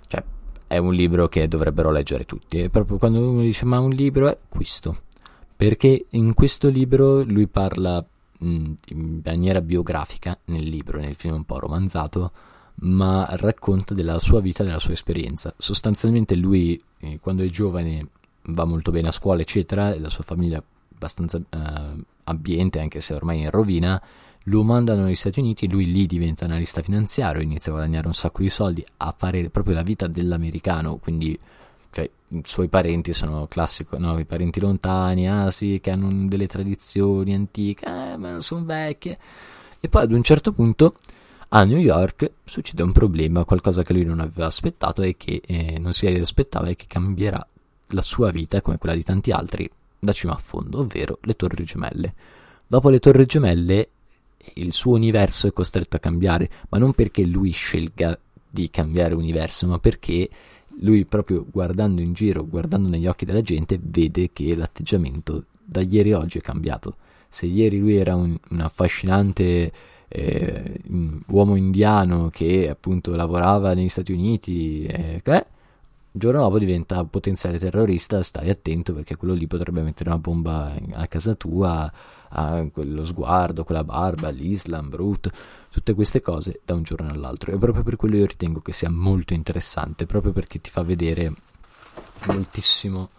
cioè 0.06 0.22
è 0.66 0.78
un 0.78 0.94
libro 0.94 1.28
che 1.28 1.48
dovrebbero 1.48 1.90
leggere 1.90 2.24
tutti. 2.24 2.58
E 2.58 2.70
proprio 2.70 2.96
quando 2.96 3.28
uno 3.28 3.40
dice 3.40 3.64
ma 3.64 3.80
un 3.80 3.90
libro 3.90 4.28
è 4.28 4.38
questo. 4.48 5.02
Perché 5.56 6.06
in 6.10 6.32
questo 6.32 6.68
libro 6.68 7.22
lui 7.22 7.48
parla 7.48 8.04
mh, 8.38 8.72
in 8.88 9.20
maniera 9.24 9.60
biografica 9.60 10.38
nel 10.44 10.62
libro 10.62 11.00
nel 11.00 11.16
film 11.16 11.34
un 11.34 11.44
po' 11.44 11.58
romanzato 11.58 12.30
ma 12.82 13.26
racconta 13.32 13.94
della 13.94 14.18
sua 14.18 14.40
vita 14.40 14.62
della 14.62 14.78
sua 14.78 14.92
esperienza. 14.92 15.52
Sostanzialmente 15.58 16.34
lui 16.36 16.80
eh, 17.00 17.18
quando 17.20 17.42
è 17.42 17.46
giovane 17.46 18.06
va 18.42 18.64
molto 18.64 18.90
bene 18.90 19.08
a 19.08 19.12
scuola 19.12 19.40
eccetera 19.40 19.92
e 19.92 19.98
la 19.98 20.08
sua 20.08 20.24
famiglia 20.24 20.62
abbastanza 20.94 21.38
eh, 21.38 22.04
ambiente 22.24 22.78
anche 22.78 23.00
se 23.00 23.14
ormai 23.14 23.40
è 23.40 23.42
in 23.44 23.50
rovina 23.50 24.00
lo 24.44 24.62
mandano 24.62 25.04
negli 25.04 25.14
Stati 25.14 25.40
Uniti, 25.40 25.68
lui 25.68 25.90
lì 25.90 26.06
diventa 26.06 26.44
analista 26.44 26.80
finanziario, 26.80 27.42
inizia 27.42 27.72
a 27.72 27.74
guadagnare 27.76 28.06
un 28.06 28.14
sacco 28.14 28.42
di 28.42 28.50
soldi, 28.50 28.84
a 28.98 29.14
fare 29.16 29.50
proprio 29.50 29.74
la 29.74 29.82
vita 29.82 30.06
dell'americano, 30.06 30.96
quindi 30.96 31.38
cioè, 31.90 32.08
i 32.28 32.42
suoi 32.44 32.68
parenti 32.68 33.12
sono 33.12 33.46
classico, 33.48 33.98
no, 33.98 34.18
i 34.18 34.24
parenti 34.24 34.60
lontani, 34.60 35.28
ah 35.28 35.50
sì, 35.50 35.80
che 35.82 35.90
hanno 35.90 36.28
delle 36.28 36.46
tradizioni 36.46 37.34
antiche, 37.34 37.84
eh, 37.84 38.16
ma 38.16 38.30
non 38.30 38.42
sono 38.42 38.64
vecchie. 38.64 39.18
E 39.80 39.88
poi 39.88 40.02
ad 40.02 40.12
un 40.12 40.22
certo 40.22 40.52
punto 40.52 40.96
a 41.48 41.64
New 41.64 41.78
York 41.78 42.30
succede 42.44 42.82
un 42.82 42.92
problema, 42.92 43.44
qualcosa 43.44 43.82
che 43.82 43.92
lui 43.92 44.04
non 44.04 44.20
aveva 44.20 44.46
aspettato 44.46 45.02
e 45.02 45.16
che 45.16 45.42
eh, 45.44 45.78
non 45.78 45.92
si 45.92 46.06
aspettava 46.06 46.68
e 46.68 46.76
che 46.76 46.86
cambierà 46.86 47.44
la 47.88 48.02
sua 48.02 48.30
vita 48.30 48.62
come 48.62 48.78
quella 48.78 48.94
di 48.94 49.02
tanti 49.02 49.32
altri 49.32 49.68
da 49.98 50.12
cima 50.12 50.34
a 50.34 50.38
fondo, 50.38 50.78
ovvero 50.80 51.18
le 51.22 51.34
Torri 51.34 51.64
Gemelle. 51.64 52.14
Dopo 52.66 52.88
le 52.88 53.00
Torri 53.00 53.26
Gemelle 53.26 53.88
il 54.54 54.72
suo 54.72 54.94
universo 54.94 55.46
è 55.46 55.52
costretto 55.52 55.96
a 55.96 56.00
cambiare, 56.00 56.50
ma 56.68 56.78
non 56.78 56.92
perché 56.92 57.24
lui 57.24 57.50
scelga 57.50 58.18
di 58.48 58.70
cambiare 58.70 59.14
universo, 59.14 59.66
ma 59.66 59.78
perché 59.78 60.28
lui 60.80 61.04
proprio 61.04 61.46
guardando 61.50 62.00
in 62.00 62.12
giro, 62.12 62.46
guardando 62.46 62.88
negli 62.88 63.06
occhi 63.06 63.24
della 63.24 63.42
gente, 63.42 63.78
vede 63.80 64.30
che 64.32 64.54
l'atteggiamento 64.54 65.46
da 65.62 65.80
ieri 65.80 66.12
a 66.12 66.18
oggi 66.18 66.38
è 66.38 66.40
cambiato. 66.40 66.96
Se 67.28 67.46
ieri 67.46 67.78
lui 67.78 67.96
era 67.96 68.16
un, 68.16 68.36
un 68.50 68.60
affascinante 68.60 69.72
eh, 70.08 70.80
uomo 71.28 71.54
indiano 71.54 72.28
che 72.30 72.68
appunto 72.68 73.14
lavorava 73.14 73.74
negli 73.74 73.88
Stati 73.88 74.12
Uniti, 74.12 74.84
eh, 74.84 75.20
il 76.12 76.20
giorno 76.20 76.40
dopo 76.40 76.58
diventa 76.58 77.04
potenziale 77.04 77.58
terrorista, 77.58 78.22
stai 78.22 78.50
attento 78.50 78.92
perché 78.92 79.16
quello 79.16 79.34
lì 79.34 79.46
potrebbe 79.46 79.82
mettere 79.82 80.10
una 80.10 80.18
bomba 80.18 80.74
a 80.92 81.06
casa 81.06 81.34
tua 81.34 81.92
ha 82.32 82.64
quello 82.72 83.04
sguardo, 83.04 83.64
quella 83.64 83.84
barba, 83.84 84.28
l'Islam, 84.30 84.88
brutto, 84.88 85.30
tutte 85.70 85.94
queste 85.94 86.20
cose 86.20 86.60
da 86.64 86.74
un 86.74 86.82
giorno 86.82 87.10
all'altro. 87.10 87.52
E 87.52 87.58
proprio 87.58 87.82
per 87.82 87.96
quello 87.96 88.16
io 88.16 88.26
ritengo 88.26 88.60
che 88.60 88.72
sia 88.72 88.90
molto 88.90 89.34
interessante, 89.34 90.06
proprio 90.06 90.32
perché 90.32 90.60
ti 90.60 90.70
fa 90.70 90.82
vedere 90.82 91.32
moltissimo 92.26 93.10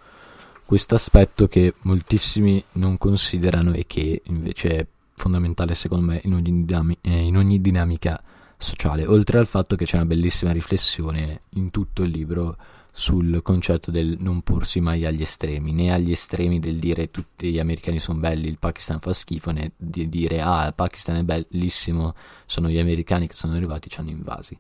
questo 0.66 0.96
aspetto 0.96 1.48
che 1.48 1.74
moltissimi 1.82 2.64
non 2.74 2.98
considerano 2.98 3.74
e 3.74 3.86
che 3.86 4.22
invece 4.26 4.70
è 4.70 4.88
fondamentale 5.16 5.74
secondo 5.74 6.06
me 6.06 6.22
in 6.24 6.34
ogni, 6.34 6.64
dinam- 6.64 6.98
eh, 7.02 7.26
in 7.26 7.36
ogni 7.36 7.60
dinamica 7.60 8.22
sociale, 8.58 9.06
oltre 9.06 9.40
al 9.40 9.48
fatto 9.48 9.76
che 9.76 9.84
c'è 9.84 9.98
una 9.98 10.06
bellissima 10.06 10.54
riflessione 10.54 11.42
in 11.56 11.72
tutto 11.72 12.04
il 12.04 12.12
libro 12.12 12.56
sul 12.94 13.42
concetto 13.42 13.90
del 13.90 14.18
non 14.20 14.42
porsi 14.42 14.82
mai 14.82 15.06
agli 15.06 15.22
estremi, 15.22 15.72
né 15.72 15.94
agli 15.94 16.12
estremi 16.12 16.60
del 16.60 16.78
dire 16.78 17.10
tutti 17.10 17.52
gli 17.52 17.60
americani 17.60 18.00
sono 18.00 18.20
belli, 18.20 18.48
il 18.48 18.60
Pakistan 18.60 19.00
fa 19.00 19.14
schifo, 19.14 19.52
né 19.52 19.72
di 19.78 20.10
dire 20.10 20.42
ah 20.42 20.68
il 20.68 20.74
Pakistan 20.74 21.16
è 21.16 21.24
bellissimo, 21.24 22.14
sono 22.46 22.68
gli 22.68 22.80
americani 22.80 23.28
che 23.28 23.34
sono 23.34 23.54
arrivati 23.54 23.88
e 23.88 23.92
ci 23.92 24.00
hanno 24.00 24.10
invasi. 24.10 24.58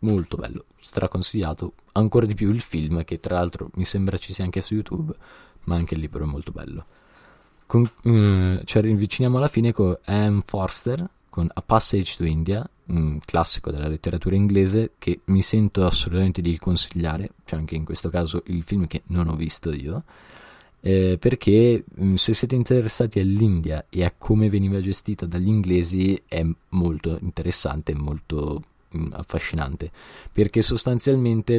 Molto 0.00 0.36
bello, 0.36 0.66
straconsigliato, 0.78 1.74
ancora 1.92 2.26
di 2.26 2.34
più 2.34 2.50
il 2.50 2.60
film 2.60 3.02
che 3.04 3.18
tra 3.18 3.36
l'altro 3.36 3.70
mi 3.74 3.84
sembra 3.84 4.18
ci 4.18 4.34
sia 4.34 4.44
anche 4.44 4.60
su 4.60 4.74
YouTube, 4.74 5.14
ma 5.64 5.76
anche 5.76 5.94
il 5.94 6.00
libro 6.00 6.24
è 6.24 6.26
molto 6.26 6.52
bello. 6.52 6.84
Con, 7.66 7.80
uh, 7.82 8.62
ci 8.64 8.78
avviciniamo 8.78 9.38
alla 9.38 9.48
fine 9.48 9.72
con 9.72 9.96
Anne 10.04 10.42
Forster 10.44 11.08
con 11.32 11.48
A 11.50 11.62
Passage 11.62 12.16
to 12.18 12.26
India, 12.26 12.68
un 12.88 13.18
classico 13.24 13.70
della 13.70 13.88
letteratura 13.88 14.36
inglese 14.36 14.92
che 14.98 15.20
mi 15.26 15.40
sento 15.40 15.86
assolutamente 15.86 16.42
di 16.42 16.58
consigliare, 16.58 17.30
cioè 17.46 17.58
anche 17.58 17.74
in 17.74 17.86
questo 17.86 18.10
caso 18.10 18.42
il 18.48 18.62
film 18.64 18.86
che 18.86 19.00
non 19.06 19.28
ho 19.28 19.34
visto 19.34 19.72
io, 19.72 20.04
eh, 20.82 21.16
perché 21.18 21.84
mm, 22.02 22.16
se 22.16 22.34
siete 22.34 22.54
interessati 22.54 23.18
all'India 23.18 23.86
e 23.88 24.04
a 24.04 24.12
come 24.16 24.50
veniva 24.50 24.78
gestita 24.80 25.24
dagli 25.24 25.48
inglesi 25.48 26.22
è 26.28 26.44
molto 26.68 27.16
interessante, 27.22 27.94
molto 27.94 28.62
mh, 28.90 28.98
mm, 28.98 29.12
affascinante, 29.12 29.90
perché 30.30 30.60
sostanzialmente, 30.60 31.58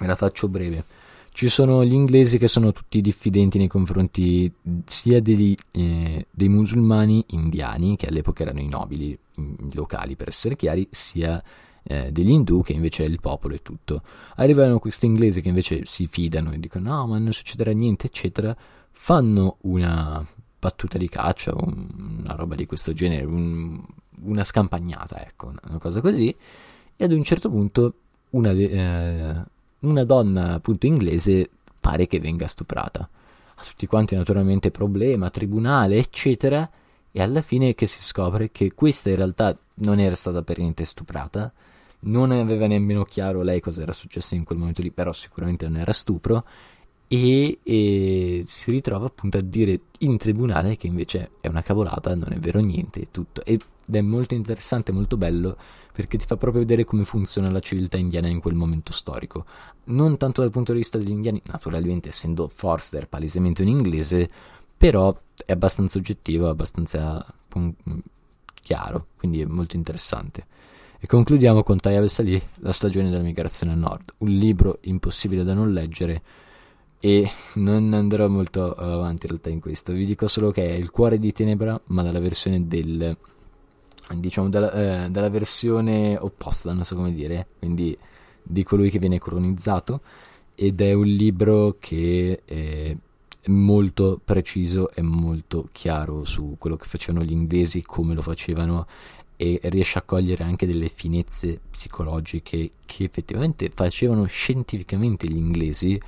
me 0.00 0.06
la 0.08 0.16
faccio 0.16 0.48
breve, 0.48 0.84
ci 1.32 1.48
sono 1.48 1.84
gli 1.84 1.94
inglesi 1.94 2.36
che 2.36 2.46
sono 2.46 2.72
tutti 2.72 3.00
diffidenti 3.00 3.56
nei 3.58 3.66
confronti 3.66 4.52
sia 4.84 5.20
degli, 5.20 5.54
eh, 5.70 6.26
dei 6.30 6.48
musulmani 6.48 7.24
indiani, 7.28 7.96
che 7.96 8.06
all'epoca 8.06 8.42
erano 8.42 8.60
i 8.60 8.68
nobili 8.68 9.18
locali 9.72 10.14
per 10.14 10.28
essere 10.28 10.56
chiari, 10.56 10.86
sia 10.90 11.42
eh, 11.84 12.12
degli 12.12 12.30
indù 12.30 12.62
che 12.62 12.74
invece 12.74 13.04
è 13.04 13.08
il 13.08 13.20
popolo 13.20 13.54
e 13.54 13.62
tutto. 13.62 14.02
Arrivano 14.36 14.78
questi 14.78 15.06
inglesi 15.06 15.40
che 15.40 15.48
invece 15.48 15.86
si 15.86 16.06
fidano 16.06 16.52
e 16.52 16.60
dicono 16.60 16.94
no 16.94 17.06
ma 17.06 17.18
non 17.18 17.32
succederà 17.32 17.72
niente 17.72 18.06
eccetera, 18.06 18.54
fanno 18.90 19.56
una 19.62 20.24
battuta 20.58 20.98
di 20.98 21.08
caccia, 21.08 21.52
un, 21.56 22.18
una 22.20 22.34
roba 22.34 22.54
di 22.54 22.66
questo 22.66 22.92
genere, 22.92 23.24
un, 23.24 23.82
una 24.20 24.44
scampagnata, 24.44 25.26
ecco, 25.26 25.48
una 25.48 25.78
cosa 25.78 26.00
così, 26.00 26.34
e 26.94 27.04
ad 27.04 27.10
un 27.10 27.24
certo 27.24 27.50
punto 27.50 27.94
una, 28.30 28.50
eh, 28.52 29.44
una 29.82 30.04
donna 30.04 30.54
appunto 30.54 30.86
inglese 30.86 31.48
pare 31.78 32.06
che 32.06 32.20
venga 32.20 32.46
stuprata. 32.46 33.08
A 33.54 33.62
tutti 33.62 33.86
quanti 33.86 34.14
naturalmente 34.14 34.70
problema, 34.70 35.30
tribunale, 35.30 35.96
eccetera, 35.96 36.68
e 37.10 37.20
alla 37.20 37.42
fine 37.42 37.74
che 37.74 37.86
si 37.86 38.02
scopre 38.02 38.50
che 38.50 38.72
questa 38.72 39.10
in 39.10 39.16
realtà 39.16 39.56
non 39.74 40.00
era 40.00 40.14
stata 40.14 40.42
per 40.42 40.58
niente 40.58 40.84
stuprata, 40.84 41.52
non 42.00 42.30
aveva 42.32 42.66
nemmeno 42.66 43.04
chiaro 43.04 43.42
lei 43.42 43.60
cosa 43.60 43.82
era 43.82 43.92
successo 43.92 44.34
in 44.34 44.44
quel 44.44 44.58
momento 44.58 44.82
lì, 44.82 44.90
però 44.90 45.12
sicuramente 45.12 45.68
non 45.68 45.78
era 45.78 45.92
stupro, 45.92 46.44
e, 47.06 47.58
e, 47.62 48.40
si 48.44 48.70
ritrova 48.70 49.06
appunto 49.06 49.36
a 49.36 49.42
dire 49.42 49.80
in 49.98 50.16
tribunale 50.16 50.76
che 50.76 50.86
invece 50.86 51.32
è 51.40 51.48
una 51.48 51.62
cavolata, 51.62 52.14
non 52.14 52.32
è 52.32 52.38
vero 52.38 52.58
niente, 52.60 53.02
è 53.02 53.06
tutto. 53.10 53.44
Ed 53.86 53.96
è 53.96 54.00
molto 54.00 54.34
interessante, 54.34 54.92
molto 54.92 55.16
bello, 55.16 55.56
perché 55.92 56.16
ti 56.16 56.26
fa 56.26 56.36
proprio 56.36 56.62
vedere 56.62 56.84
come 56.84 57.04
funziona 57.04 57.50
la 57.50 57.60
civiltà 57.60 57.96
indiana 57.96 58.28
in 58.28 58.40
quel 58.40 58.54
momento 58.54 58.92
storico. 58.92 59.44
Non 59.84 60.16
tanto 60.16 60.40
dal 60.40 60.50
punto 60.50 60.72
di 60.72 60.78
vista 60.78 60.98
degli 60.98 61.10
indiani, 61.10 61.42
naturalmente 61.46 62.08
essendo 62.08 62.48
Forster 62.48 63.08
palesemente 63.08 63.62
un 63.62 63.68
inglese, 63.68 64.30
però 64.76 65.16
è 65.44 65.52
abbastanza 65.52 65.98
oggettivo, 65.98 66.48
abbastanza 66.48 67.24
chiaro, 68.54 69.06
quindi 69.16 69.40
è 69.40 69.44
molto 69.44 69.76
interessante. 69.76 70.46
E 70.98 71.06
concludiamo 71.06 71.62
con 71.64 71.78
Tayab 71.78 72.06
Salih, 72.06 72.40
La 72.60 72.72
stagione 72.72 73.10
della 73.10 73.22
migrazione 73.22 73.72
a 73.72 73.76
nord, 73.76 74.14
un 74.18 74.28
libro 74.28 74.78
impossibile 74.82 75.42
da 75.42 75.52
non 75.52 75.72
leggere 75.72 76.22
e 77.00 77.28
non 77.54 77.92
andrò 77.92 78.28
molto 78.28 78.72
avanti 78.72 79.26
in 79.26 79.32
realtà 79.32 79.50
in 79.50 79.58
questo. 79.60 79.92
Vi 79.92 80.04
dico 80.04 80.28
solo 80.28 80.52
che 80.52 80.64
è 80.64 80.74
il 80.74 80.90
cuore 80.90 81.18
di 81.18 81.32
Tenebra, 81.32 81.80
ma 81.86 82.04
dalla 82.04 82.20
versione 82.20 82.68
del 82.68 83.16
diciamo 84.14 84.48
dalla, 84.48 85.04
eh, 85.04 85.10
dalla 85.10 85.28
versione 85.28 86.16
opposta, 86.18 86.72
non 86.72 86.84
so 86.84 86.96
come 86.96 87.12
dire, 87.12 87.46
quindi 87.58 87.96
di 88.42 88.62
colui 88.64 88.90
che 88.90 88.98
viene 88.98 89.18
colonizzato 89.18 90.00
ed 90.54 90.80
è 90.80 90.92
un 90.92 91.06
libro 91.06 91.76
che 91.78 92.42
è 92.44 92.96
molto 93.46 94.20
preciso 94.22 94.90
e 94.92 95.02
molto 95.02 95.68
chiaro 95.72 96.24
su 96.24 96.56
quello 96.58 96.76
che 96.76 96.86
facevano 96.86 97.24
gli 97.24 97.32
inglesi, 97.32 97.82
come 97.82 98.14
lo 98.14 98.22
facevano 98.22 98.86
e 99.36 99.58
riesce 99.64 99.98
a 99.98 100.02
cogliere 100.02 100.44
anche 100.44 100.66
delle 100.66 100.88
finezze 100.88 101.58
psicologiche 101.70 102.70
che 102.84 103.04
effettivamente 103.04 103.70
facevano 103.74 104.24
scientificamente 104.26 105.26
gli 105.26 105.36
inglesi 105.36 106.00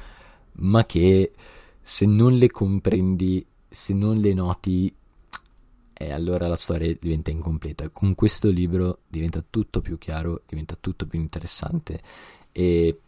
ma 0.56 0.84
che 0.84 1.32
se 1.80 2.06
non 2.06 2.34
le 2.34 2.50
comprendi, 2.50 3.44
se 3.68 3.92
non 3.92 4.16
le 4.18 4.32
noti, 4.34 4.94
eh, 5.94 6.12
allora 6.12 6.48
la 6.48 6.56
storia 6.56 6.94
diventa 7.00 7.30
incompleta. 7.30 7.88
Con 7.88 8.14
questo 8.14 8.50
libro 8.50 8.98
diventa 9.08 9.42
tutto 9.48 9.80
più 9.80 9.96
chiaro, 9.96 10.42
diventa 10.46 10.76
tutto 10.78 11.06
più 11.06 11.18
interessante 11.18 12.00
e 12.52 12.98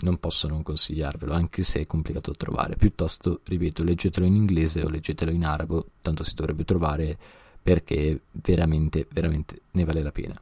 non 0.00 0.18
posso 0.18 0.46
non 0.48 0.62
consigliarvelo, 0.62 1.32
anche 1.32 1.62
se 1.62 1.80
è 1.80 1.86
complicato 1.86 2.30
da 2.30 2.36
trovare. 2.36 2.76
Piuttosto, 2.76 3.40
ripeto, 3.44 3.82
leggetelo 3.82 4.26
in 4.26 4.34
inglese 4.34 4.82
o 4.82 4.88
leggetelo 4.88 5.30
in 5.30 5.44
arabo, 5.44 5.86
tanto 6.02 6.22
si 6.22 6.34
dovrebbe 6.34 6.64
trovare 6.64 7.16
perché 7.62 8.20
veramente, 8.30 9.06
veramente 9.10 9.62
ne 9.72 9.84
vale 9.84 10.02
la 10.02 10.12
pena. 10.12 10.40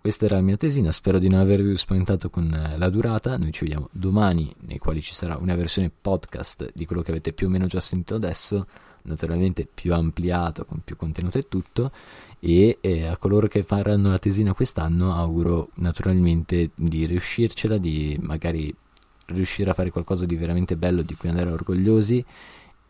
Questa 0.00 0.26
era 0.26 0.36
la 0.36 0.42
mia 0.42 0.58
tesina, 0.58 0.92
spero 0.92 1.18
di 1.18 1.28
non 1.28 1.40
avervi 1.40 1.74
spaventato 1.76 2.28
con 2.28 2.52
eh, 2.52 2.76
la 2.76 2.90
durata, 2.90 3.38
noi 3.38 3.52
ci 3.52 3.64
vediamo 3.64 3.88
domani 3.90 4.54
nei 4.66 4.76
quali 4.76 5.00
ci 5.00 5.14
sarà 5.14 5.38
una 5.38 5.54
versione 5.54 5.90
podcast 5.90 6.72
di 6.74 6.84
quello 6.84 7.00
che 7.00 7.10
avete 7.10 7.32
più 7.32 7.46
o 7.46 7.50
meno 7.50 7.66
già 7.66 7.80
sentito 7.80 8.14
adesso, 8.14 8.66
naturalmente 9.04 9.66
più 9.72 9.94
ampliato, 9.94 10.64
con 10.64 10.80
più 10.84 10.96
contenuto 10.96 11.38
e 11.38 11.48
tutto, 11.48 11.92
e, 12.40 12.78
e 12.80 13.06
a 13.06 13.16
coloro 13.16 13.46
che 13.48 13.62
faranno 13.62 14.10
la 14.10 14.18
tesina 14.18 14.52
quest'anno 14.52 15.14
auguro 15.14 15.70
naturalmente 15.74 16.70
di 16.74 17.06
riuscircela, 17.06 17.78
di 17.78 18.18
magari 18.20 18.74
riuscire 19.26 19.70
a 19.70 19.74
fare 19.74 19.90
qualcosa 19.90 20.26
di 20.26 20.36
veramente 20.36 20.76
bello 20.76 21.02
di 21.02 21.14
cui 21.14 21.28
andare 21.28 21.50
orgogliosi 21.50 22.24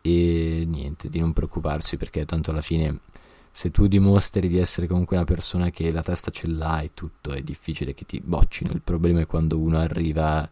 e 0.01 0.65
niente, 0.67 1.09
di 1.09 1.19
non 1.19 1.33
preoccuparsi 1.33 1.97
perché 1.97 2.25
tanto 2.25 2.51
alla 2.51 2.61
fine 2.61 2.99
se 3.49 3.71
tu 3.71 3.87
dimostri 3.87 4.49
di 4.49 4.57
essere 4.57 4.85
comunque 4.85 5.15
una 5.15 5.25
persona 5.25 5.69
che 5.69 5.89
la 5.91 6.03
testa 6.03 6.29
ce 6.29 6.47
l'ha 6.47 6.81
e 6.81 6.91
tutto, 6.93 7.31
è 7.31 7.41
difficile 7.41 7.93
che 7.93 8.05
ti 8.05 8.19
boccino. 8.19 8.73
Il 8.73 8.81
problema 8.81 9.21
è 9.21 9.25
quando 9.25 9.57
uno 9.57 9.77
arriva 9.77 10.47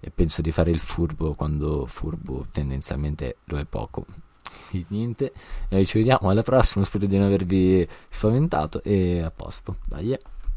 e 0.00 0.10
pensa 0.10 0.42
di 0.42 0.50
fare 0.50 0.72
il 0.72 0.80
furbo, 0.80 1.34
quando 1.34 1.86
furbo 1.86 2.46
tendenzialmente 2.50 3.36
lo 3.44 3.58
è 3.58 3.64
poco. 3.66 4.04
Niente, 4.88 5.32
ci 5.84 5.98
vediamo 5.98 6.30
alla 6.30 6.42
prossima, 6.42 6.84
spero 6.84 7.06
di 7.06 7.16
non 7.16 7.26
avervi 7.26 7.86
spaventato 8.08 8.82
e 8.82 9.20
a 9.20 9.30
posto. 9.30 9.76
Dai. 9.86 10.18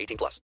18 0.00 0.16
plus. 0.16 0.40